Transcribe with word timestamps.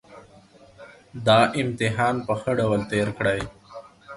دا 1.25 1.39
امتحان 1.61 2.15
په 2.27 2.33
ښه 2.41 2.51
ډول 2.59 2.81
تېر 2.91 3.07
کړئ 3.17 3.41